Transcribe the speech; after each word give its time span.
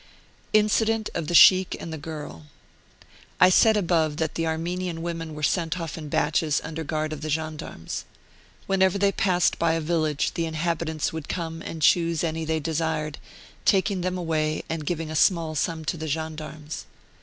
INCIDENT 0.53 1.11
OF 1.13 1.27
THE 1.27 1.35
SHEIKH 1.35 1.77
AND 1.79 1.93
THE 1.93 1.97
GIRL. 1.99 2.47
I 3.39 3.51
said 3.51 3.77
above 3.77 4.17
that 4.17 4.33
the 4.33 4.47
Armenian 4.47 5.03
women 5.03 5.35
were 5.35 5.43
sent 5.43 5.79
off 5.79 5.95
in 5.95 6.09
batches 6.09 6.59
under 6.63 6.83
guard 6.83 7.13
of 7.13 7.21
gendarmes. 7.21 8.05
Whenever 8.65 8.97
they 8.97 9.11
passed 9.11 9.59
by 9.59 9.73
a 9.73 9.79
village 9.79 10.33
the 10.33 10.47
inhabitants 10.47 11.13
would 11.13 11.29
come 11.29 11.61
and 11.61 11.83
choose 11.83 12.23
any 12.23 12.45
they 12.45 12.59
desired, 12.59 13.19
taking 13.63 14.01
them 14.01 14.17
away 14.17 14.63
and 14.67 14.87
giving 14.87 15.11
a 15.11 15.15
small 15.15 15.53
sum 15.53 15.85
to 15.85 15.97
the 15.97 16.07
gendarmes. 16.07 16.87